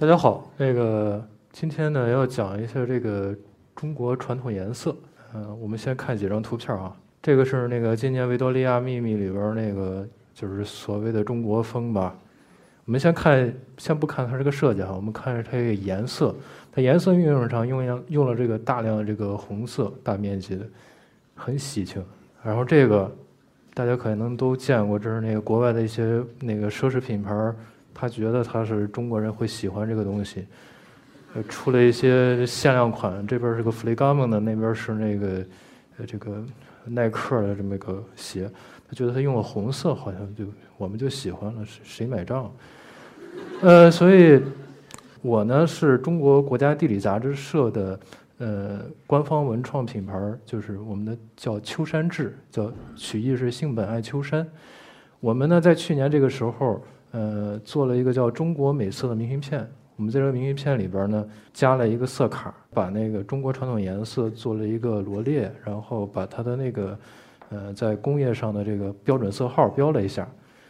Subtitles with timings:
[0.00, 1.20] 大家好，那个
[1.50, 3.34] 今天呢要讲一下这个
[3.74, 4.94] 中国传统颜色。
[5.34, 6.96] 嗯、我们先看几张图片啊。
[7.20, 12.16] 这个是那个今年维多利亚秘密里边那个就是所谓的中国风吧。
[12.84, 16.32] 我们先看，先不看它这个设计哈，我们看它这个颜色。
[16.70, 20.64] 它颜色运用上用用了这个大量的这个红色，大面积的，
[21.34, 22.00] 很喜庆。
[22.44, 23.12] 然后这个
[23.74, 27.52] 大家可能都见过，这是那个国外的一些那个奢侈品牌，
[27.98, 30.46] 他觉得他是中国人会喜欢这个东西，
[31.34, 35.44] 呃，出了一些限量款，这边是个 f l e g a m 的，那边是那个
[35.98, 36.44] 呃这个
[36.84, 38.48] 耐克的这么一个鞋，
[38.88, 40.44] 他觉得他用了红色，好像就
[40.76, 42.50] 我们就喜欢了，谁谁买账？
[43.62, 44.40] 呃，所以
[45.20, 48.00] 我呢是中国国家地理杂志社的
[48.38, 54.46] 呃官方文创品牌，就是我们的叫秋山志，叫曲艺是性本爱秋山。
[55.18, 56.80] 我们呢在去年这个时候，
[57.10, 59.68] 呃，做了一个叫中国美色的明信片。
[59.96, 66.98] 我们在这个明信片里边呢，加了一个色卡，把那个中国传统颜色做了一个罗列，然后把它的那个
[67.50, 70.28] 呃在工业上的这个标准色号标了一下，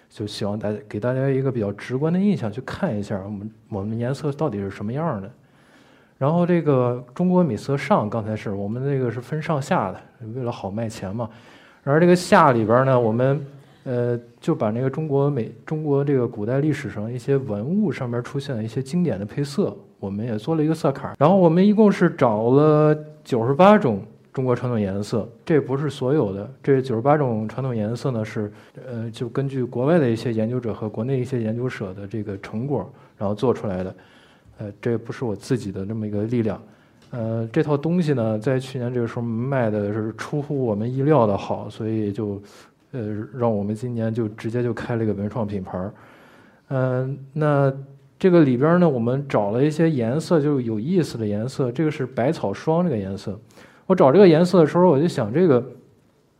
[0.08, 5.30] 就希望大家给大家一个比较直观的印象，去看一下我们我们颜色到底是什么样的。
[6.16, 10.00] 然后这个中国美色上，刚才是我们那个是分上下的，
[10.34, 11.28] 为了好卖钱嘛。
[11.84, 13.44] 然而这个下里边呢，我们
[13.88, 21.14] 呃就把那个中国美中国这个古代历史上一些文物上面出现的一些经典的配色，我们也做了一个色卡。
[21.18, 22.94] 然后我们一共是找了
[23.24, 28.52] 九十八种中国传统颜色，这不是所有的，这九十八种传统颜色呢是
[28.86, 33.94] 呃就根据国外的一些研究者和国内一些研究者的这个成果，然后做出来的。
[34.58, 36.60] 呃，这不是我自己的这么一个力量。
[37.10, 42.42] 呃，这套东西呢，在去年这个时候卖的是出乎我们意料的好，所以就，
[42.92, 43.00] 呃，
[43.34, 45.92] 让我们今年就直接就开了一个文创品牌儿。
[46.68, 47.72] 嗯、那
[48.18, 51.70] 这个里边呢，我们找了一些颜色，就是有意思的颜色。
[51.70, 53.38] 这个是百草霜这个颜色。
[53.86, 55.64] 我找这个颜色的时候，我就想这个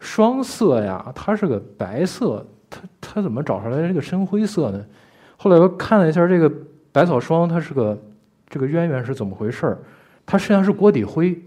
[0.01, 4.85] 双色呀，它是个白色，它它怎么找出来这个深灰色呢？
[5.37, 6.53] 后来我看了一下这个
[6.93, 7.97] 百草霜，它是个
[8.49, 9.79] 这个渊源是怎么回事儿？
[10.27, 11.41] 它实际上是锅底灰，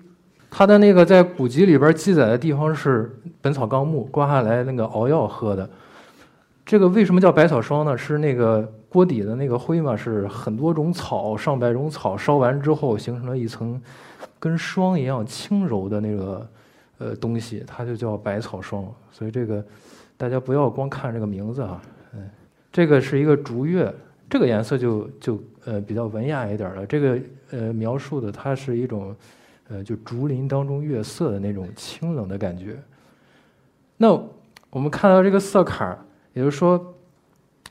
[0.62, 3.06] 它的那个在古籍里边记载的地方是
[3.42, 5.68] 《本草纲目》，刮下来那个熬药喝的。
[6.64, 7.98] 这个为什么叫百草霜呢？
[7.98, 13.82] 是那个锅底的那个灰嘛，是很多种草，上百种草烧完之后形成了一层
[14.38, 16.48] 跟霜一样轻柔的那个
[17.00, 18.86] 呃东西，它就叫百草霜。
[19.12, 19.66] 所以这个
[20.16, 21.82] 大家不要光看这个名字啊，
[22.14, 22.30] 嗯，
[22.72, 23.92] 这个是一个竹月，
[24.30, 26.86] 这个颜色就就呃比较文雅一点儿了。
[26.86, 29.16] 这个呃描述的它是一种
[29.72, 32.78] 呃就竹林当中月色的那种清冷的感觉。
[33.96, 34.12] 那
[34.70, 35.98] 我们看到这个色卡儿，
[36.34, 36.94] 也就是说，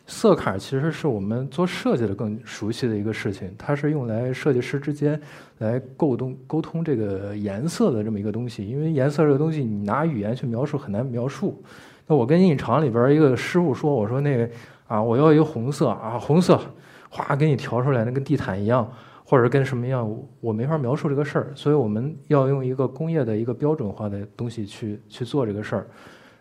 [0.06, 5.21] 色卡儿其实是我们做设计的更熟悉的一个事情，它是用来设计师之间
[5.59, 8.66] 来沟通沟通这个颜色的这么一个东西。
[8.66, 11.62] 因为颜色这个东西，你拿语言去描述很难描述。
[12.06, 14.49] 那我跟印厂里边一个师傅说，我说那个
[14.89, 16.60] 啊，我要一个红色啊，红色，
[17.09, 18.91] 哗给你调出来，那跟地毯一样，
[19.31, 25.87] 或者跟什么样，我没法描述这个事儿，所以我们要用一个工业的一个标准化的东西去去做这个事儿。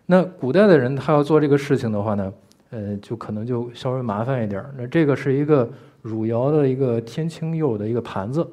[0.07, 2.33] 那古代的人他要做这个事情的话呢，
[2.71, 4.73] 呃，就可能就稍微麻烦一点儿。
[4.75, 5.69] 那这个是一个
[6.01, 8.49] 汝窑的一个天青釉的一个盘子，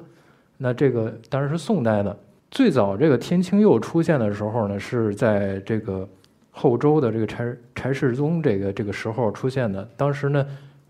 [0.55, 2.15] 那这个当然是宋代的。
[2.51, 6.07] 最早这个天青釉出现的时候呢，是在这个
[6.51, 9.89] 后周的这个柴柴世宗这个这个时候出现的。
[9.97, 10.45] 当时呢，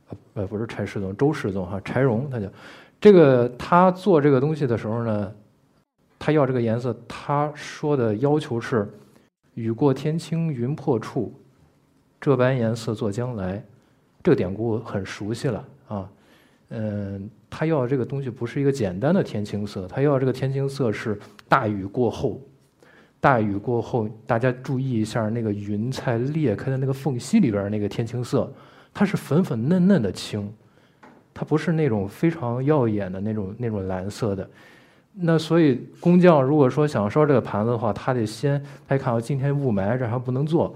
[0.09, 2.47] 呃呃不是柴世宗，周世宗哈，柴荣他叫
[2.99, 5.31] 这个他做这个东西的时候呢，
[6.17, 8.87] 他要这个颜色，他说的要求是。
[9.53, 11.33] 雨过天青云破处，
[12.21, 13.59] 这般颜色作将来。
[14.21, 16.07] 这个典故很熟悉了啊。
[16.69, 21.19] 嗯，他要这个东西不是一个简单的天青色，他要这个天青色是
[21.49, 22.39] 大雨过后，
[23.19, 28.53] 大雨过后，大家注意一下那个云彩裂开的那个缝隙里边那个天青色，
[28.93, 30.53] 它是粉粉嫩嫩的青，
[31.37, 34.49] 它不是那种非常耀眼的那种那种蓝色的。
[35.19, 40.75] 那所以工匠如果说想烧这个盘子的话，他得先他一看到今天雾霾，这还不能做，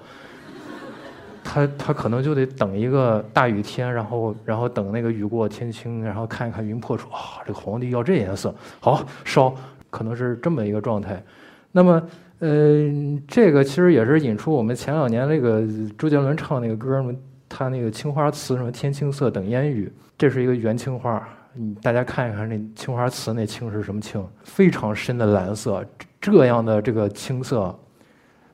[1.44, 9.54] 他他可能就得等一个大雨天，然后然后等那个雨过天晴，然后看一看云破处啊，这个皇帝要这颜色，好烧，
[9.90, 11.24] 可能是这么一个状态。
[11.72, 12.02] 那么
[12.40, 12.90] 呃，
[13.28, 15.64] 这个其实也是引出我们前两年那个
[15.98, 17.14] 周杰伦唱那个歌嘛，
[17.53, 21.21] 他那个青花瓷什么天青色等烟雨，这是一个元青花。
[21.53, 24.25] 你大家看一看那青花瓷那青是什么青？
[24.44, 25.86] 非常深的蓝色，
[26.18, 27.77] 这这样的这个青色，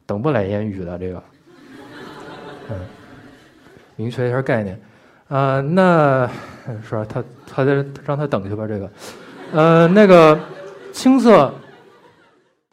[0.05, 1.23] 等不来烟雨的这个。
[2.69, 2.75] 嗯，
[3.95, 4.79] 明确一下概念。
[5.27, 6.27] 啊、那
[6.81, 7.05] 是吧？
[7.07, 8.91] 他他在让他等去吧，这个，
[9.51, 10.39] 呃，那个
[10.93, 11.53] 青色，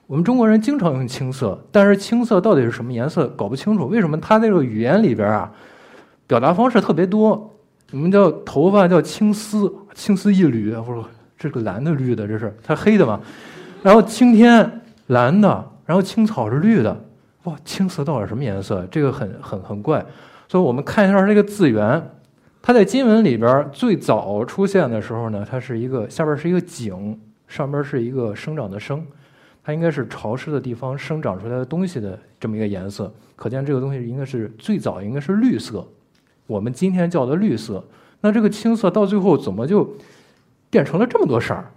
[0.06, 3.88] 我们中国人经常用青色，但是青色到底是什么颜色搞不清楚。
[3.88, 5.53] 为什么他那个语言里边啊，
[6.26, 7.50] 表达方式特别多？
[7.93, 11.05] 我们叫头发叫青丝，青丝一缕，我说
[11.38, 13.21] 这个蓝的绿的，这是它黑的嘛？
[13.82, 17.05] 然后青天蓝的，然后青草是绿的，
[17.44, 18.87] 哇，青色到底什么颜色？
[18.91, 20.05] 这个很很很怪。
[20.49, 22.11] 所以我们看一下这个字源。
[22.67, 29.05] 它在金文里边最早出现的时候呢，它是一个下边是一个井，上边是一个生长的生，
[29.62, 33.12] 它应该是潮湿的地方生长出来的东西的这么一个颜色。
[33.37, 35.87] 可见这个东西应该是最早应该是绿色，
[36.46, 37.85] 我们今天叫的绿色。
[38.20, 39.88] 那这个青色到最后怎么就
[40.70, 41.70] 变成了这么多色儿？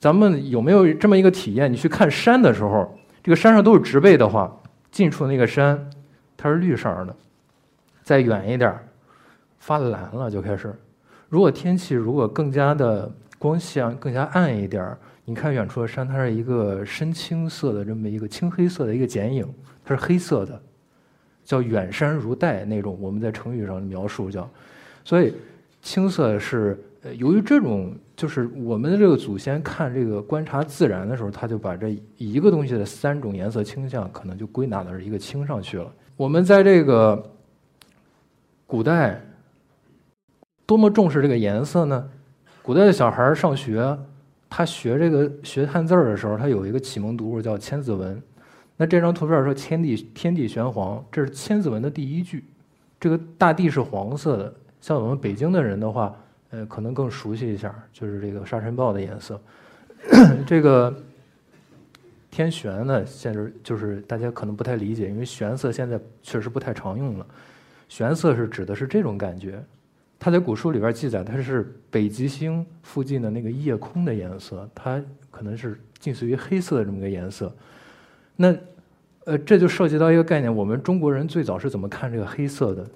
[0.00, 1.72] 咱们有没有这么一个体验？
[1.72, 2.92] 你去看山的时候，
[3.22, 4.52] 这个山上都是植被的话，
[4.90, 5.90] 近处那个山
[6.36, 7.14] 它是绿色的，
[8.02, 8.76] 再远一点。
[9.58, 10.74] 发蓝了就开始，
[11.28, 13.08] 如果天气如果更加的
[13.38, 19.48] 光线更加暗一点你看远处的山，它是一个深青色的这么一个青黑色的一个剪影，
[19.84, 20.60] 它是黑色的，
[21.44, 22.96] 叫远山如黛那种。
[23.00, 24.48] 我们在成语上描述叫，
[25.04, 25.34] 所以
[25.80, 26.78] 青色是
[27.16, 35.92] 由于这种就是我们的这个祖先看这个观察自然的时候，他就把这一个东西的三种颜色倾向可能就归纳到一个青上去了。
[36.16, 37.30] 我们在这个
[38.66, 39.20] 古代。
[40.64, 42.08] 多么重视这个颜色呢？
[42.62, 43.98] 古代的小孩上学，
[44.48, 48.16] 他学这个学汉字儿的时候，他有一个启蒙读物叫《千字文》。
[48.82, 52.42] 那这张图片说“天地天地玄黄”，这是《千字文》的第一句。
[52.98, 56.12] 这个大地是黄色的，像我们北京的人的话，
[56.50, 59.40] 呃，可能更熟悉一下，就是这个沙尘暴的颜色。
[60.44, 60.92] 这个
[62.28, 67.24] 天玄呢，现在就是大家可能不太理解，因为玄色现在确实不太常用了。
[67.88, 69.62] 玄色是指的是这种感觉。
[70.18, 75.00] 它在古书里边记载，它是北极星附近的那个夜空的颜色，它
[75.30, 77.54] 可能是近似于黑色的这么个颜色。
[78.34, 78.52] 那，
[79.24, 82.86] 呃，这就涉及到一个概念：我们中国人最早是怎么看这个黑色的？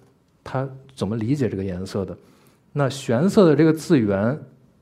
[0.43, 2.17] 他怎么理解这个颜色的？
[2.73, 4.39] 那玄色的这个字源，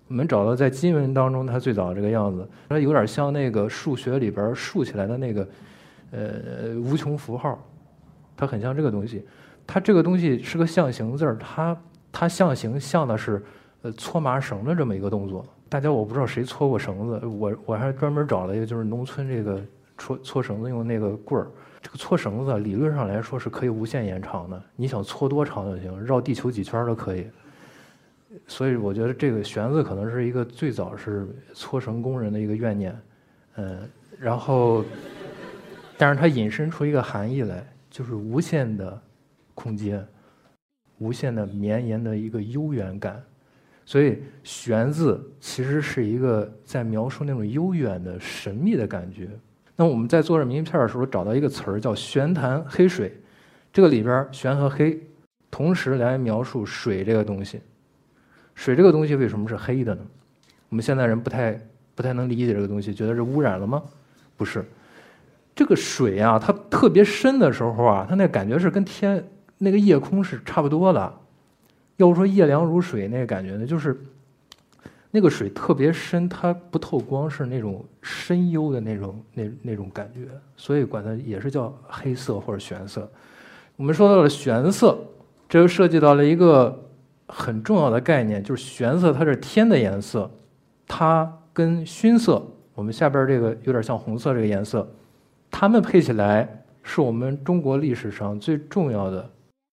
[0.09, 5.49] 我们找到在金文当中，它最早这个样子，它有点像那个数学里边竖起来的那个，
[6.11, 7.59] 呃，无穷符号，
[8.37, 9.25] 它很像这个东西。
[9.67, 11.77] 它这个东西是个象形字儿，它。
[12.17, 13.43] 它象形像的是，
[13.83, 15.45] 呃，搓麻绳的这么一个动作。
[15.69, 19.61] 大家我不知道谁搓过绳子，我我还专门找了一个，就是农村这个
[19.99, 21.49] 搓搓绳子用那个棍儿。
[21.81, 27.27] 这个搓绳子理论上来说是可以无限延长的，你想搓多长就行，绕地球几圈都可以。
[28.47, 32.99] 所以我觉得这个弦子可能是一个最早是搓绳工人的一个怨念，
[33.57, 33.89] 嗯，
[34.19, 34.85] 然后，
[35.97, 39.01] 但是它引申出一个含义来，就是无限的
[39.55, 40.07] 空间。
[40.99, 43.21] 无限的绵延的一个悠远感，
[43.85, 49.29] 所以“玄”字其实是一个在描述那种悠远的神秘的感觉。
[49.77, 53.21] 那我们在做这名片的时候，找到一个词儿叫“玄潭黑水”，
[53.73, 55.01] 这个里边“玄”和“黑”
[55.51, 57.61] 同时来描述水这个东西。
[58.55, 60.03] 水这个东西为什么是黑的呢？
[60.69, 61.61] 我们现在人不太
[61.95, 63.83] 不太能理解这个东西，觉得是污染了吗？
[64.37, 64.65] 不是，
[65.55, 69.25] 这个水啊，它特别深的时候啊，它那感觉是跟天。
[69.57, 71.15] 那个夜空是差不多的，
[71.97, 73.97] 要说夜凉如水那个感觉呢，就是
[75.15, 83.09] 那个水特别深，它不透光，是那种深幽的那种那那种感觉，所以管它也是叫黑色或者玄色。
[83.77, 84.99] 我们说到了玄色，
[85.49, 86.77] 这就涉及到了一个
[87.29, 90.29] 很重要的概念，就是玄色它是天的颜色，
[90.89, 92.45] 它跟熏色，
[92.75, 94.85] 我们下边这个有点像红色这个颜色，
[95.49, 99.31] 它们配起来是我们中国历史上最重要的。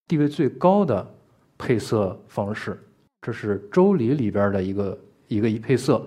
[0.08, 1.10] 地位最高的
[1.58, 2.80] 配色方式，
[3.24, 4.96] 这是《周礼》里边的一个
[5.36, 6.02] 一个一配色。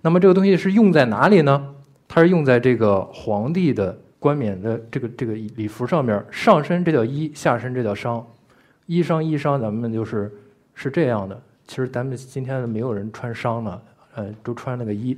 [0.00, 1.74] 那么这个东西是用在哪里呢？
[2.08, 8.24] 它是用在这个皇帝的冠冕的这个这个礼服上面，上身这叫衣，下身这叫裳。
[8.86, 10.32] 衣裳衣裳，咱们就是
[10.74, 11.40] 是这样的。
[11.66, 13.82] 其实咱们今天没有人穿裳了，
[14.14, 15.16] 呃，都穿那个衣。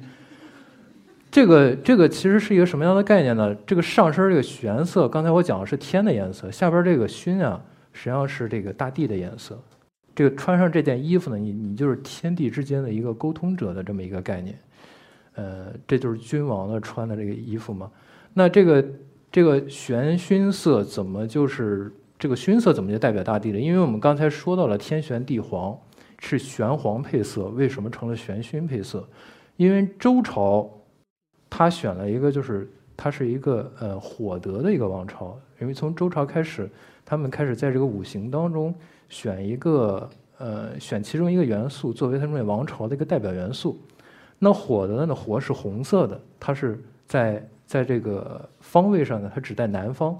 [1.30, 3.54] 这个这个其实是一个什么样的概念呢？
[3.66, 7.60] 这个上身这个玄色，刚才我讲的是天的颜色，下边这个熏啊。
[7.94, 9.58] 实际上是这个大地的颜色，
[10.14, 14.58] 这个穿上这件衣服呢，你你就是天地之间的一个沟通者的这么一个概念，
[15.34, 17.90] 呃，这就是君王的穿的这个衣服嘛。
[18.34, 18.84] 那这个
[19.30, 23.58] 这个玄熏色怎么就是这个熏色怎么就代表大地了？
[23.58, 25.78] 因为我们刚才说到了天玄地黄
[26.18, 29.08] 是玄黄配色，为什么成了玄熏配色？
[29.56, 30.70] 因为周朝
[31.48, 36.68] 他选了一个就是它是一个呃火德的一个王朝，因为从周朝开始。
[37.04, 38.72] 他们开始在这个五行当中
[39.12, 43.78] 选一个呃选其中一个元素作为他们王朝的一个代表元素。
[44.38, 50.18] 那火的呢，火是红色的，它是在在这个方位上呢，它指代南方，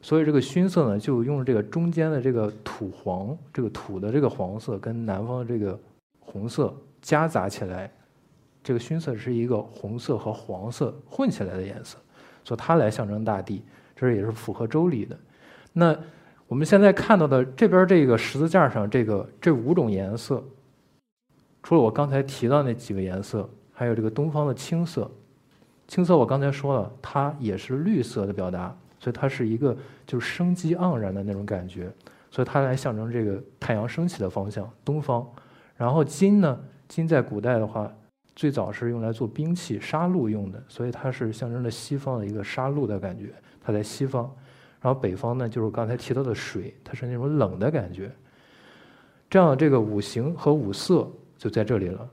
[0.00, 5.76] 所以这个熏色呢，就用这个中间的这个土黄，这个土的这个黄色跟南方的这个
[6.20, 7.90] 红色夹杂起来，
[8.62, 11.98] 这个熏色是一个红色和黄色混起来的颜色，
[12.44, 13.64] 所以它来象征大地，
[13.96, 15.18] 这也是符合周礼的。
[15.72, 15.98] 那
[16.48, 20.42] 我们现在看到的这边这个十字架上这个这五种颜色，
[21.62, 25.10] 除了我刚才提到那几个颜色，还有这个东方的青色。
[25.86, 29.76] 青色我刚才说了，它也是绿色的表达，所以它是一个
[30.06, 31.92] 就是生机盎然的那种感觉，
[32.30, 35.26] 所以它来象征这个太阳升起的方向，东方。
[35.76, 37.92] 然后金呢，金在古代的话，
[38.34, 44.34] 最早是用来做兵器、杀戮用的，所以它是象征着西方的一个杀戮的感觉，它在西方。
[44.80, 48.10] 然后北方呢，就是刚才提到的水，它是那种冷的感觉。
[49.28, 52.08] 这样这个五行和五色就在这里了。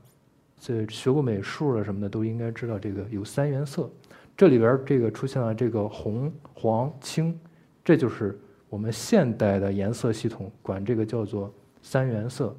[0.57, 3.89] 所以学过美术的什么的都应该知道，这个有三原色。
[4.35, 7.37] 这里边这个出现了这个红、黄、青，
[7.83, 12.55] 这就是我们现代的颜色系统管这个叫做三原色。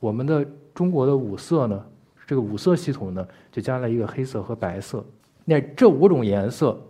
[0.00, 0.44] 我们的
[0.74, 1.84] 中国的五色呢，
[2.26, 5.04] 这个五色系统呢就加了一个黑色和白色。
[5.44, 6.80] 那这五种颜色，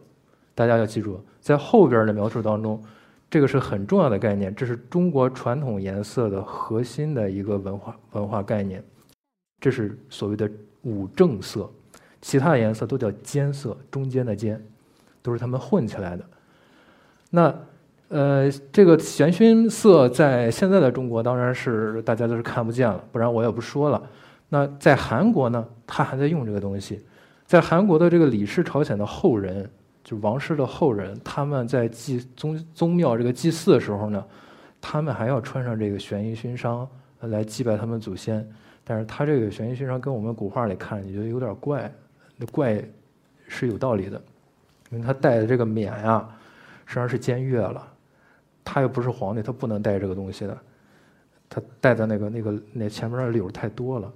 [0.55, 1.21] 大家要记住。
[1.41, 2.81] 在后边的描述当中，
[3.29, 8.85] 这个是很重要的概念，这是中国传统颜色的核心的一个文化文化概念，
[9.61, 10.49] 这是所谓的
[10.83, 11.69] 五正色，
[12.21, 14.63] 其他的颜色都叫间色，中间的间，
[15.21, 16.25] 都是它们混起来的。
[17.31, 17.55] 那
[18.09, 24.01] 呃，这个玄熏色在现在的中国当然是大家都是看不见了，不然我也不说了。
[24.49, 27.01] 那在韩国呢，他还在用这个东西，
[27.47, 29.69] 在韩国的这个李氏朝鲜的后人。
[30.05, 34.25] 就王室的后人，他们在祭宗宗庙这个祭祀的时候呢，
[34.81, 36.89] 他们还要穿上这个玄衣勋章
[37.21, 38.45] 来祭拜他们祖先。
[38.83, 41.89] 但是他这个玄衣勋章跟我们古画里看，你觉得有点怪，
[42.37, 42.83] 那怪
[43.47, 44.21] 是有道理的，
[44.91, 46.29] 因为他戴的这个冕呀，
[46.85, 47.87] 实际上是僭越了。
[48.65, 50.59] 他又不是皇帝，他不能戴这个东西的。
[51.49, 54.13] 他戴的那个那个那前面的柳太多了，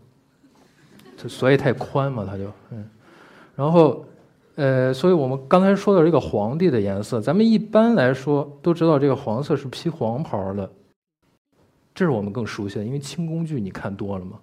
[1.29, 2.91] 所以太宽嘛，他就嗯，
[3.55, 4.05] 然后。
[4.57, 10.71] 呃，所以我们刚才说的这个皇帝的颜色，咱们一般来说都知道，这个黄色是披黄袍的，
[11.95, 14.41] 这是我们更熟悉的，因为清宫剧你看多了嘛，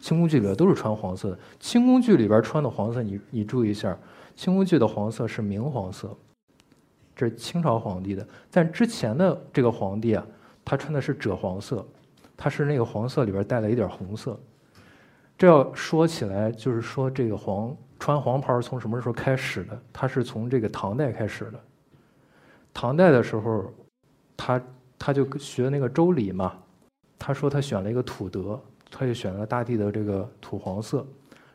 [0.00, 1.38] 清宫剧里边都是穿黄色的。
[1.60, 3.96] 清宫剧里边穿的黄色，你你注意一下，
[4.34, 6.10] 清宫剧的黄色是明黄色，
[7.14, 8.26] 这是清朝皇帝的。
[8.50, 10.26] 但之前的这个皇帝啊，
[10.64, 11.86] 他穿的是赭黄色，
[12.36, 14.36] 他是那个黄色里边带了一点红色。
[15.38, 17.72] 这要说起来，就是说这个黄。
[18.02, 19.80] 穿黄袍从什么时候开始的？
[19.92, 21.60] 他是从这个唐代开始的。
[22.74, 23.72] 唐代的时候，
[24.36, 24.60] 他
[24.98, 26.52] 他就学那个周礼嘛。
[27.16, 31.06] 他说他选了一个土德，他就选了大地的这个土黄色。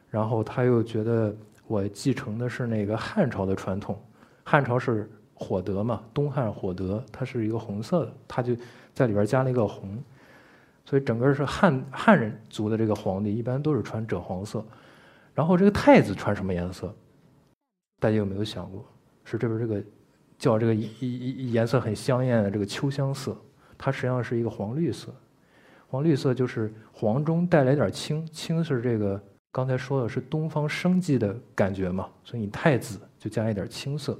[0.09, 1.35] 然后他又觉得
[1.65, 4.01] 我继承的是那个汉朝的传统，
[4.45, 8.55] 汉朝是火德嘛，东汉火德，它是一个红色的，他就
[8.93, 10.01] 在里边加了一个红。
[10.85, 14.63] 所以整个是汉汉人族的这个皇帝一般都是穿赭黄色。
[15.37, 16.91] 然后这个太子穿什么颜色？
[17.99, 18.83] 大家有没有想过？
[19.23, 19.83] 是这边这个
[20.35, 23.37] 叫这个颜色很香艳的这个秋香色，
[23.77, 25.13] 它实际上是一个黄绿色。
[25.85, 34.19] 黄绿色就是黄中带来点青，青是这个刚才说的是东方生机的感觉嘛，所以你太子就加一点青色。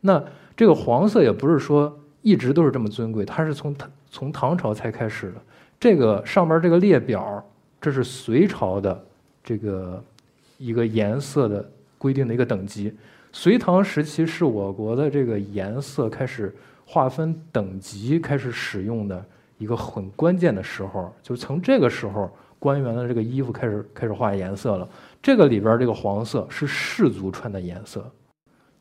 [0.00, 0.24] 那
[0.56, 5.42] 这个黄色也不是说一直都是这么尊贵，它是从唐从唐朝才开始的。
[5.78, 7.46] 这个上边这个列表，
[7.78, 9.04] 这是隋朝的
[9.44, 10.02] 这个。
[10.60, 12.94] 一个颜色的规定的一个等级，
[13.32, 19.24] 隋唐时期是我国的这个颜色开始划分等级开始使用的
[19.56, 24.86] 一个很关键的时候，就从这个时候，官员的这个衣服开始开始画颜色了。
[25.22, 28.04] 这个里边这个黄色是士族穿的颜色，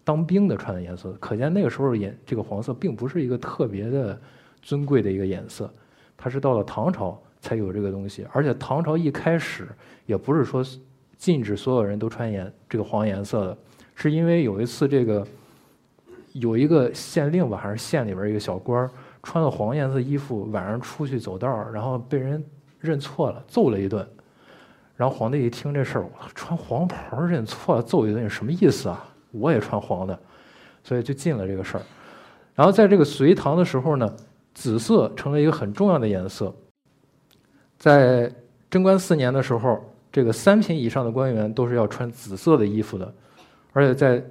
[0.04, 4.20] 当兵的穿的颜色，可见那个时候颜这个黄色并不是一个特别的
[4.62, 5.74] 尊贵的一个颜色，
[6.18, 9.66] 它是到了唐朝才有这个东西，而且唐朝一开始
[10.06, 10.62] 也不是说。
[11.20, 13.58] 禁止所有人都穿颜这个黄颜色的，
[13.94, 15.28] 是因为有一次这个
[16.32, 18.90] 有一个县令吧，还是县里边一个小官
[19.22, 22.42] 穿了黄颜色衣服，晚上出去走道然后被人
[22.80, 24.08] 认错了，揍了一顿。
[24.96, 29.06] 然后皇帝一听这事儿，穿黄袍认错了，揍一顿什么意思啊？
[29.32, 30.18] 我也穿黄的，
[30.86, 31.84] 所以就禁了这个事儿。
[32.56, 34.16] 然后在这个隋唐的时候呢，
[34.54, 36.56] 紫色成了一个很重要的颜色。
[37.78, 38.34] 在
[38.72, 39.84] 贞观四年的时候。
[40.12, 43.14] 这个三品以上的官员都是要穿紫色的衣服的，
[43.74, 44.24] 而且在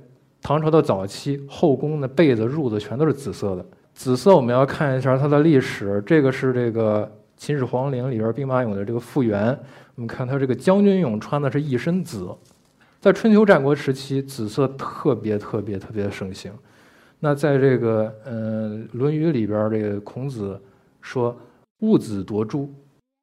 [0.42, 3.64] 唐朝的早期，后宫的被子、褥子全都是紫色的。
[3.94, 9.48] 紫色我们要看一下它的历史，这个是这个秦始皇陵里边兵马俑的这个复原，
[9.96, 12.28] 我们看它这个将军俑穿的是一身紫，
[13.00, 16.52] 在春秋战国时期，紫色特别特别特别盛行。
[17.20, 20.60] 那在这个嗯《论语》里边，这个孔子
[21.00, 21.36] 说
[21.82, 22.72] “戊子夺朱”，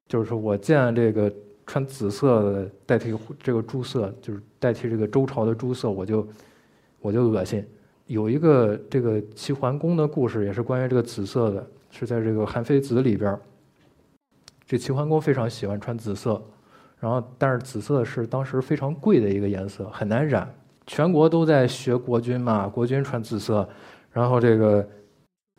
[0.08, 1.32] 就是说我见这个
[1.66, 6.28] 穿紫色代替这个朱色，就是代替这个周朝的朱色，我就
[7.02, 7.66] 我就恶心。
[8.08, 13.38] 有一个这个齐桓公的故事，也是关于这个紫色的，是在这个《韩非子》里边。
[14.68, 16.42] 这齐桓公非常喜欢穿紫色，
[17.00, 20.48] 然后但是紫色是当时非常贵的一个颜色，很难染。
[20.88, 23.68] 全国都在学国君嘛，国君穿紫色，
[24.12, 24.88] 然后这个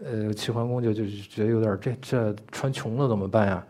[0.05, 3.67] 呃齐桓公就就觉得有点这这穿穷了怎么办呀？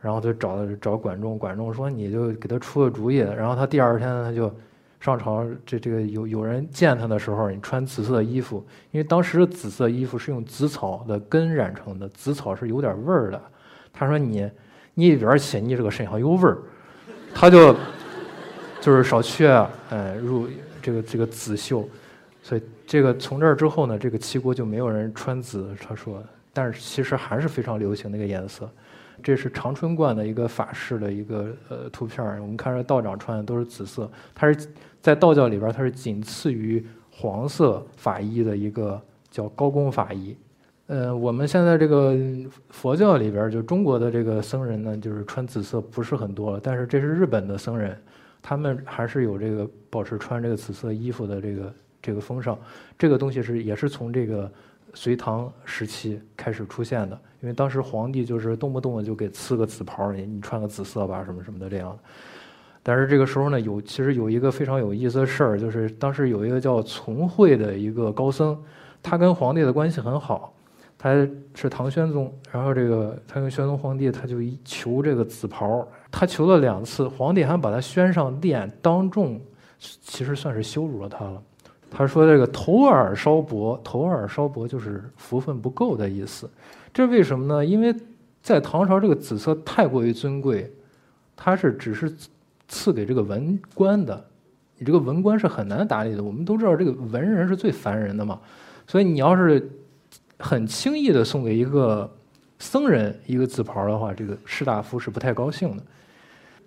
[0.00, 3.18] 然后就找找管仲，管仲说你就给他出个主意。
[3.18, 4.52] 然后他第二天他就
[5.00, 13.42] 上朝，这这个有有人见他的时候，你穿紫色衣服，因为当时的紫色衣服是用紫草的根染成的，紫草是有点味儿的。
[13.92, 14.50] 他说你。
[14.92, 16.58] 你一边去，你这个身上有味儿，
[17.32, 17.74] 他就
[18.80, 20.48] 就是少去，哎，入
[20.82, 21.88] 这个这个紫绣，
[22.42, 25.74] 所以这个从这儿之后呢，这个齐国就没有人穿紫。
[25.80, 28.68] 他说，但是其实还是非常流行那个颜色。
[29.22, 34.68] 这是长春观的一个法式的一个呃图片我们看着道长穿的都是紫色，它是
[35.00, 39.00] 在道教里边，它是仅次于黄色法衣的一个
[39.30, 40.36] 叫高公法衣。
[40.86, 42.16] 呃，我们现在这个
[42.70, 46.60] 佛教里边，就中国的这个僧人呢，就是穿紫色不是很多了。
[46.60, 47.96] 但是这是日本的僧人，
[48.42, 52.58] 他们还是有这个保持穿这个紫色衣服的这个这个风尚。
[52.98, 54.50] 这个东西是也是从这个
[54.94, 61.98] 隋唐时期开始出现的，因为当时皇帝就是动不动的就给赐个紫袍，你你穿个紫色吧，什么什么的这样的。
[62.82, 68.58] 但是这个时候呢，有其实有一个非常有意思的事儿，就是当时有一个叫从惠的一个高僧，
[69.02, 70.54] 他跟皇帝的关系很好。
[71.02, 79.40] 他是唐玄宗，然后这个他跟玄宗皇帝，他就求这个紫袍，他求了两次，皇帝还把他宣上殿，当众
[79.78, 81.42] 其实算是羞辱了他了。
[81.90, 86.48] 他说这个头耳稍薄，头耳稍薄就是福分不够的意思。
[86.94, 87.64] 这为什么呢？
[87.64, 87.94] 因为
[88.40, 90.72] 在唐朝这个紫色太过于尊贵，
[91.36, 92.14] 它是只是
[92.68, 94.24] 赐给这个文官的，
[94.78, 96.22] 你这个文官是很难打理的。
[96.22, 98.40] 我们都知道这个文人是最烦人的嘛，
[98.86, 99.68] 所以你要是。
[100.42, 102.10] 很轻易的送给一个
[102.58, 105.82] 僧人一个紫袍的话，这个士大夫是不太高兴的。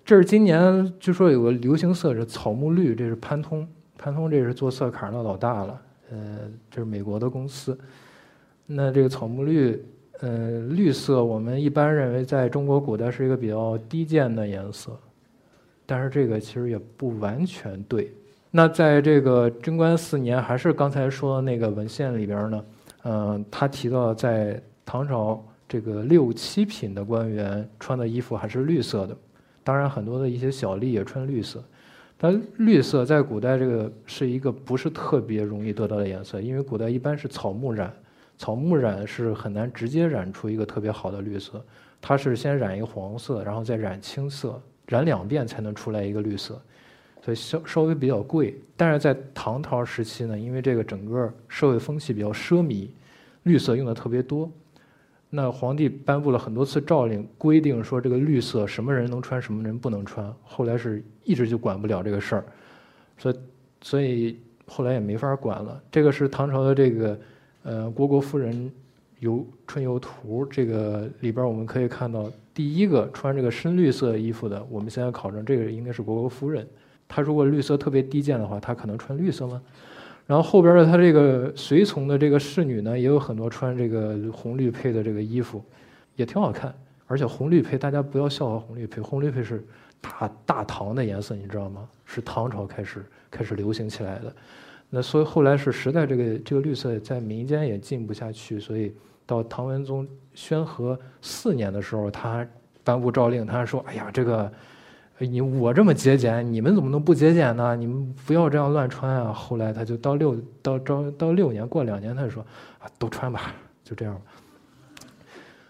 [0.04, 5.82] 这是今年据说有个流行色是草木绿，这是潘通，潘通这是做色卡的老大了。
[6.10, 6.38] 呃，
[6.70, 7.76] 这是美国的公司。
[8.66, 9.82] 那这个草木绿，
[10.20, 14.92] 呃，绿色我们一般认为在中国古代是一个比较低贱的颜色，
[15.86, 18.12] 但是这个其实也不完全对。
[18.50, 22.64] 那在这个贞观四年，还是刚才说的那个文献里边呢？
[23.04, 29.16] 嗯，他提到在唐朝这个六七品的官员穿的衣服还是绿色的，
[29.64, 31.62] 当然很多的一些小吏也穿绿色。
[32.16, 37.92] 但绿色在古代这个是一个不是特别容易得到的颜色，因为古代一般是草木染，
[38.38, 41.62] 草木染是很难直接染出一个特别好的绿色，
[42.00, 46.60] 它是先染一个黄色，然后再染青色，染两遍才能出来一个绿色。
[47.22, 52.88] 所以稍稍微比较贵，但是在唐朝时期呢，因为这个整个社会风气比较奢靡，
[53.44, 54.50] 绿色用的特别多，
[55.36, 60.32] 那皇帝颁布了很多次诏令，规定说这个绿色什么人能穿，什么人不能穿。
[60.44, 62.44] 后来是一直就管不了这个事儿，
[63.18, 63.36] 所以
[63.82, 65.82] 所以后来也没法管了。
[65.90, 67.18] 这个是唐朝的这个
[67.64, 68.70] 呃《虢国夫人
[69.18, 76.64] 游春游图》，这个里边我们可以看到第一个穿这个深绿色衣服的，我们现在考证这个应该是虢国夫人。
[77.08, 79.60] 他如果绿色特别低贱的话，他可能穿绿色吗？
[80.26, 85.62] 然后后边的他这个随从的这个侍女呢，也有很多穿这个红绿配的这个衣服，
[86.16, 86.74] 也挺好看。
[87.06, 89.62] 而且红绿配，大家不要笑话红绿配，红绿配是
[90.00, 91.86] 大大唐的颜色，你知道吗？
[92.06, 94.34] 是唐朝开始开始流行起来的。
[94.88, 98.94] 那所以后来是实在这个这个绿色在民间也进不下去，所以
[99.26, 102.46] 到唐文宗宣和四年的时候，他
[102.82, 104.50] 颁布诏令，他说：“哎呀，这个。”
[105.18, 107.76] 你我这么节俭，你们怎么能不节俭呢？
[107.76, 109.32] 你们不要这样乱穿啊！
[109.32, 112.44] 后来他就到六到招到六年过两年，他就说
[112.80, 114.22] 啊，都穿吧，就这样吧。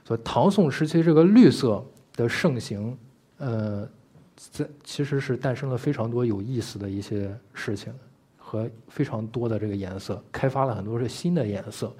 [0.03, 1.85] 所以唐宋时期这个绿色
[2.17, 2.97] 的盛行，
[3.37, 3.87] 呃，
[4.35, 7.93] 在其实是诞生了非常多有意思的一些事情
[8.39, 11.95] 和非常多的这个颜色，开发了很多是新的颜色。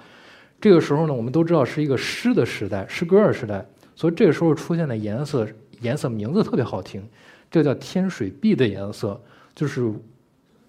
[0.59, 5.47] 这个时候呢，我们都知道是一个诗的时代，诗歌的时代，所以这个时候出现的颜色
[5.81, 7.07] 颜色名字特别好听。
[7.51, 9.21] 这叫天水碧的颜色，
[9.55, 9.85] 就是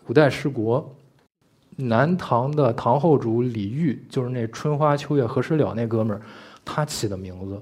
[0.07, 0.95] 五代十国
[1.75, 6.21] 南唐的唐后主李煜，就是那春花秋月何时了那哥们儿，
[6.63, 7.61] 他起的名字。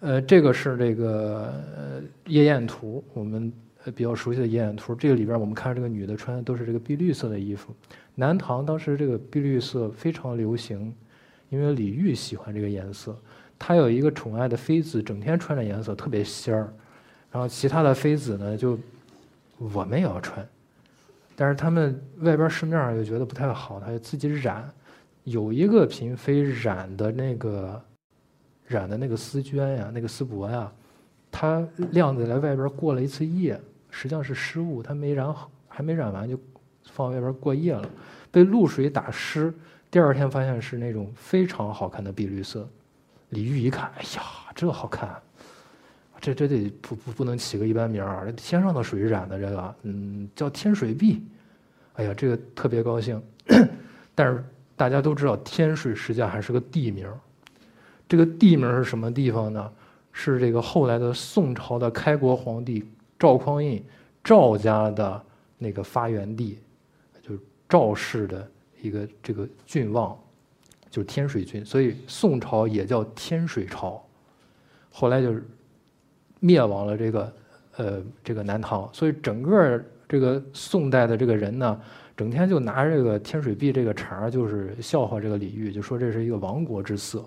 [0.00, 3.50] 呃，这个是这个呃夜宴图，我们
[3.94, 4.94] 比较熟悉的夜宴图。
[4.94, 7.72] 这个里边我们看这个女的穿的都是这个碧绿色的衣服。
[8.14, 10.94] 南唐当时这个碧绿色非常流行，
[11.48, 13.16] 因为李煜喜欢这个颜色。
[13.58, 16.72] 他有一个宠爱的妃子，整天穿着颜色特别仙儿。
[17.34, 18.78] 然后其他的妃子呢，就
[19.58, 20.48] 我们也要穿，
[21.34, 24.72] 但是他们外边市面上又觉得不太好，他就自己染。
[25.24, 27.82] 有一个嫔妃染的那个。
[28.66, 30.72] 染的那个丝绢呀，那个丝帛呀，
[31.30, 36.40] 它晾在外边过了一次夜，实际上是失误，它没染好，还没染完就
[36.90, 37.86] 放外边过夜了，
[38.30, 39.52] 被露水打湿，
[39.90, 42.66] 第二天发现是那种非常好看的碧绿色。
[43.28, 44.22] 李煜一看，哎呀，
[44.54, 45.14] 这好看，
[46.32, 51.22] 这这得不不不能起个一般名儿，天上的水染的这个，嗯，叫天水碧。
[51.94, 53.20] 哎呀，这个特别高兴，
[54.14, 54.42] 但是
[54.76, 57.08] 大家都知道，天水实际上还是个地名。
[58.08, 59.72] 这个地名是什么地方呢？
[60.12, 62.84] 是这个后来的宋朝的开国皇帝
[63.18, 63.82] 赵匡胤
[64.22, 65.22] 赵家的
[65.58, 66.58] 那个发源地，
[67.20, 68.48] 就是赵氏的
[68.80, 70.16] 一个这个郡望，
[70.88, 71.64] 就是天水郡。
[71.64, 74.00] 所以宋朝也叫天水朝。
[74.92, 75.44] 后来就是
[76.40, 77.32] 灭亡了这个
[77.76, 81.80] 呃这个南唐，所以整个这个宋代的这个人呢，
[82.16, 87.24] 整天就拿这个天水碧这个茬儿就是笑话这个李煜，就说这是一个亡国之色。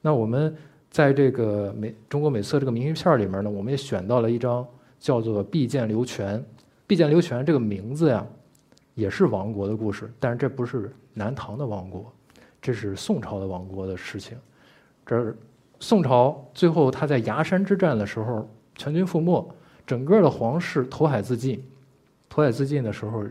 [0.00, 0.54] 那我们
[0.90, 4.66] 在这个美中国美色这个明信片里面呢，我们也选到了一张
[4.98, 6.38] 叫做《碧剑流泉》。
[6.86, 8.26] 碧剑流泉这个名字呀，
[8.94, 12.12] 也是亡国的故事，但是这不是南唐的亡国，
[12.60, 14.36] 这是宋朝的亡国的事情。
[15.06, 15.34] 这
[15.84, 19.46] 宋朝最后他在崖山之战的时候全军覆没，
[19.86, 21.62] 整个的皇室投海自尽。
[22.26, 23.22] 投海自尽的时候，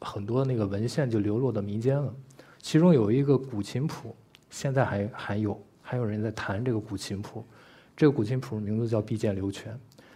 [0.00, 2.12] 很多那个文献就流落到民间了，
[2.60, 4.12] 其中有一个古琴谱，
[4.50, 5.56] 现在还还有。
[5.80, 7.44] 还有人在弹这个古琴谱，
[7.96, 9.72] 这个古琴谱名字叫《碧剑流泉》，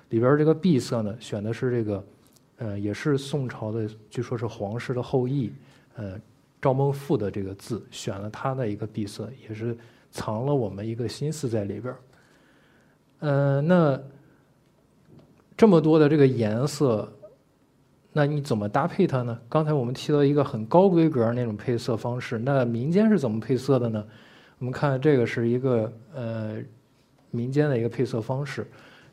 [0.09, 2.05] 里边这个碧色呢，选的是这个，
[2.57, 5.53] 呃，也是宋朝的，据说是皇室的后裔，
[5.94, 6.20] 呃，
[6.61, 9.77] 赵孟馥的这个字，选了他的一个碧色，也是
[10.12, 11.98] 藏了我们一个心思在里边儿。
[13.18, 14.01] 嗯，那
[15.57, 17.12] 这么多的这个颜色，
[18.12, 19.37] 那你怎么搭配它呢？
[19.48, 24.05] 刚才我们提到一个很高规格那种配色方式，那民间是怎么配色的呢？
[24.59, 26.57] 我们看这个是一个呃
[27.31, 28.66] 民间的一个配色方式，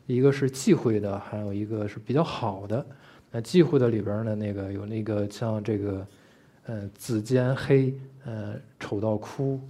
[0.06, 2.84] 一个是忌讳的，还有一个是比较好的。
[3.30, 6.06] 那忌讳的里边呢，那个有那个像这个
[6.66, 9.60] 呃紫尖黑，呃丑到哭，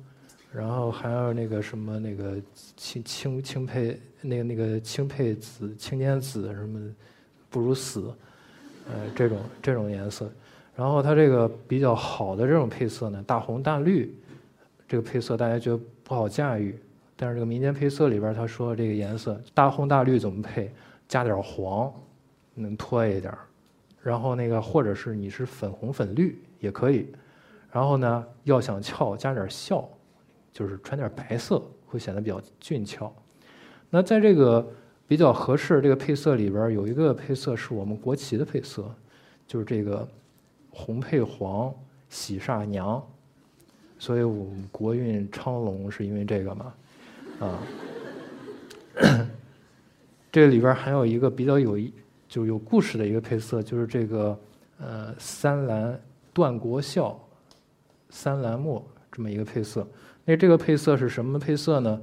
[0.52, 2.36] 然后还有那个什么那个
[2.76, 6.94] 青青青配那个那个青配紫青尖紫什么
[7.48, 8.12] 不如死，
[8.88, 10.30] 呃这种这种颜色。
[10.74, 14.14] 然后它这个比较好的这种配色呢，大红大绿。
[14.88, 16.76] 这个配色大家觉得不好驾驭，
[17.14, 20.68] 但是这个民间配色里边他说这个颜色大红大绿怎么配？
[21.06, 21.92] 加点黄，
[22.54, 23.32] 能脱一点
[24.02, 27.06] 然后那个或者是你是粉红粉绿也可以。
[27.70, 29.88] 然后呢，要想俏加点笑，
[30.52, 33.12] 就是穿点白色会显得比较俊俏。
[33.88, 34.66] 那在这个
[35.08, 38.84] 比较合适这个配色里边有一个配色是我们国旗的配色，
[39.46, 40.06] 就是这个
[40.70, 41.74] 红配黄，
[42.08, 43.02] 喜煞娘。
[43.98, 46.74] 所以我们国运昌隆是因为这个嘛，
[47.40, 47.60] 啊，
[50.32, 51.78] 这里边还有一个比较有
[52.26, 54.38] 就有故事的一个配色，就是这个
[54.78, 56.00] 呃三蓝
[56.32, 57.20] 断国孝，
[58.08, 58.82] 三蓝墨
[59.12, 59.86] 这么一个配色。
[60.24, 62.00] 那这个配色是什么配色呢？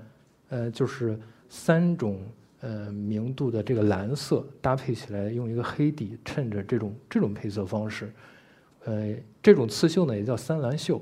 [0.49, 1.17] 呃，就是
[1.49, 2.19] 三种
[2.61, 8.11] 呃明度的这个蓝色搭配起来，用一个黑底衬着这种这种配色方式。
[8.85, 11.01] 呃，这种刺绣呢也叫三蓝绣。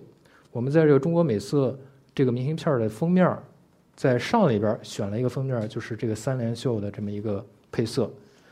[0.52, 1.78] 我们在这个中国美色
[2.14, 3.38] 这个明信片的封面，
[3.96, 8.12] 在上里边选了一个封面，就是这个三连绣的这么一个配色。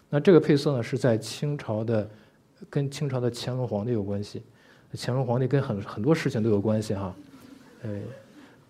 [0.10, 2.08] 那这个配色呢，是在清朝的，
[2.70, 4.44] 跟清朝的乾隆皇帝有关系。
[4.96, 7.16] 乾隆皇帝跟很很多事情都有关系哈。
[7.82, 8.00] 呃，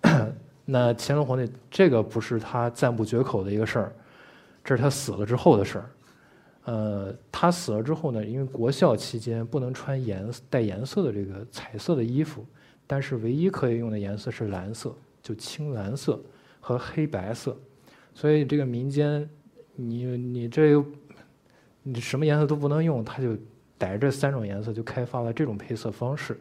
[0.66, 3.96] 那乾隆皇帝这个不是他赞不绝口的一个事儿，
[4.63, 5.89] 这是他死了之后的事儿。
[6.66, 12.46] 呃，他死了之后呢，因为国孝期间不能穿颜带颜色的这个彩色的衣服。
[12.86, 16.22] 但是唯一可以用的颜色是蓝色，就青蓝色
[16.60, 17.58] 和黑白色，
[18.13, 19.28] 所以这个民间，
[19.74, 20.84] 你你这，
[21.82, 23.38] 你什么颜色都不能用，他就
[23.78, 26.38] 逮着这三种颜色就开发了这种配色方式，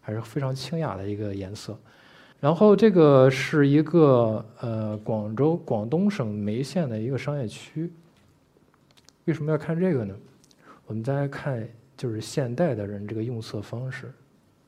[0.00, 1.78] 还是非常清雅的一个颜色。
[2.44, 7.90] 然后这个是一个呃广州广东省梅县的一个商业区。
[9.24, 10.14] 为什么要看这个呢？
[10.84, 14.12] 我们再来看就是现代的人这个用色方式，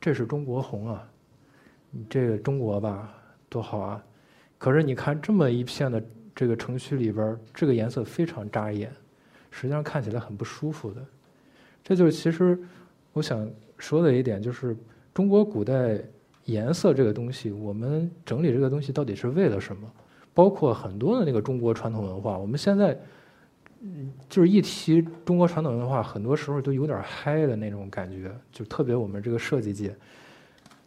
[0.01, 1.07] 这是中国红啊。
[1.91, 3.13] 你这个中国吧，
[3.47, 4.03] 多好啊！
[4.57, 8.91] 可是你看这么一片的这个城区里边，这个颜色非常扎眼，
[9.51, 11.05] 实际上看起来很不舒服的。
[11.83, 12.59] 这就是其实
[13.13, 14.75] 我想说的一点，就是
[15.13, 16.01] 中国古代
[16.47, 19.89] 颜色这个东西，我们整理这个东西到底是为了什么？
[20.33, 22.99] 包括很多的那个中国传统文化，我们现在
[23.81, 29.95] 嗯，就是一提中国传统文化，很多时候都有点嗨的那种感觉，就特别我们这个设计界。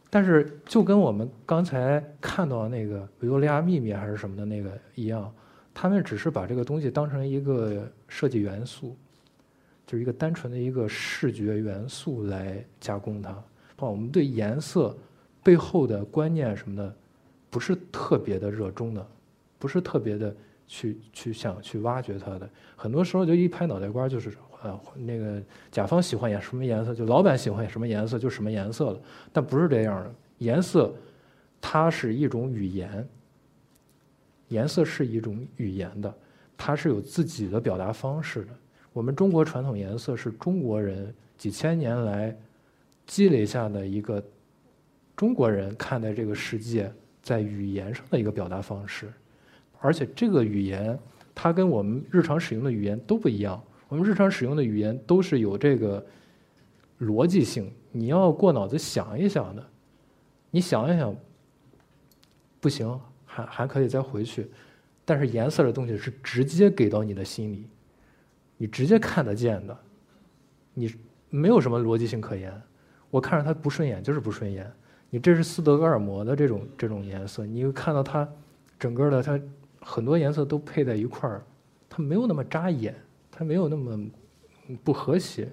[0.08, 5.32] 但是就跟我们刚才看到那个维多利亚秘密还是什么的那个一样，
[5.72, 8.96] 他们只是把这个东西当成一个设计元素，
[9.86, 13.36] 就是一个单纯的一个视觉元素来加工它。
[13.78, 14.96] 我们对颜色
[15.42, 16.94] 背后的观念什么的，
[17.48, 19.06] 不是特别的热衷的，
[19.58, 20.34] 不是特别的
[20.66, 22.48] 去去想去挖掘它的。
[22.76, 24.32] 很多时候就一拍脑袋瓜就是。
[24.62, 29.00] 呃，那个甲方喜欢颜什么颜色，就老板喜欢什么颜色就什么颜色了。
[29.32, 30.92] 但不是这样的，颜色
[31.62, 33.08] 它是一种语言，
[34.48, 36.14] 颜色是一种语言的，
[36.58, 38.48] 它是有自己的表达方式的。
[38.92, 42.36] 我们中国传统颜色是中国人几千年来
[43.06, 44.22] 积累下的一个
[45.20, 49.12] 中国人看待这个世界在语言上的一个表达方式，
[49.78, 50.98] 而且这个语言
[51.34, 53.62] 它跟我们日常使用的语言都不一样。
[53.88, 56.02] 我们日常使用的语言都是有这个
[57.00, 59.62] 逻辑性，你要过脑子想一想的。
[60.50, 61.14] 你想一想，
[62.58, 64.50] 不行，还还可以再回去。
[65.04, 67.66] 但是颜色的东西是直接给到你的心里，
[68.56, 69.78] 你直接看得见的，
[70.72, 70.94] 你
[71.28, 72.50] 没有什么逻辑性可言。
[73.10, 74.72] 我看着它不顺眼就是不顺眼。
[75.10, 78.26] 你这是斯德哥尔摩的这种这种颜色，你会看到它
[78.78, 79.38] 整个的它
[79.80, 81.42] 很多颜色都配在一块儿，
[81.88, 82.94] 它没有那么扎眼。
[83.32, 83.98] 它没有那么
[84.84, 85.48] 不和谐，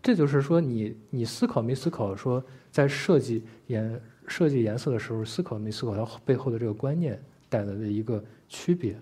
[0.00, 2.40] 这就是说，你你思考没思考说，
[2.70, 8.96] 在设计颜设计颜色的时候，思考没思考它背后的这个观念带来的一个区别。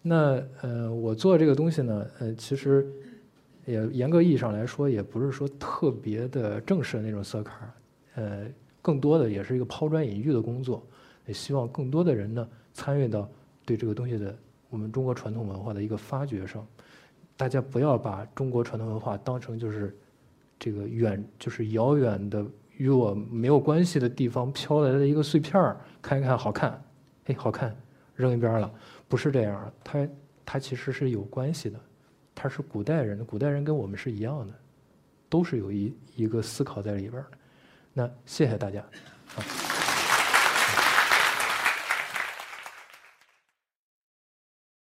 [0.00, 2.86] 那呃，我做这个东西呢，呃，其实
[3.66, 7.74] 也严格意义上来说，也不是说特别的正式的那种色卡，
[8.14, 8.46] 呃，
[8.84, 10.86] 更多的也是一个抛砖引玉的工作，
[11.24, 13.26] 也希望更多的人呢参与到
[13.64, 14.36] 对这个东西的
[14.68, 16.66] 我们中国传统文化的一个发掘上。
[17.34, 19.96] 大家不要把中国传统文化当成就是
[20.58, 22.44] 这个远，就是遥远的
[22.76, 26.84] 与我没有关系的地方飘来的一个碎片儿，看一看好看，
[27.24, 27.74] 哎，好看，
[28.14, 28.70] 扔一边了，
[29.08, 30.06] 不是这样，它
[30.44, 31.80] 它其实是有关系的，
[32.34, 34.52] 它是古代人的，古代人跟我们是一样的，
[35.30, 37.38] 都是有一一个思考在里边的。
[37.94, 38.80] 那谢谢大家，
[39.36, 39.73] 啊。